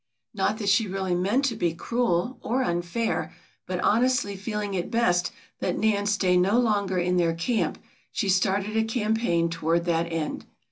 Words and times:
Not 0.33 0.57
that 0.57 0.67
she 0.67 0.87
really 0.87 1.13
meant 1.13 1.45
to 1.45 1.55
be 1.55 1.75
cruel 1.75 2.39
or 2.41 2.63
unfair, 2.63 3.35
but 3.67 3.79
honestly 3.81 4.35
feeling 4.35 4.73
it 4.73 4.89
best 4.89 5.31
that 5.59 5.77
Nan 5.77 6.07
stay 6.07 6.37
no 6.37 6.59
longer 6.59 6.97
in 6.97 7.17
their 7.17 7.35
camp 7.35 7.77
she 8.11 8.27
started 8.27 8.75
a 8.75 8.83
campaign 8.83 9.47
toward 9.47 9.85
that 9.85 10.11
end. 10.11 10.47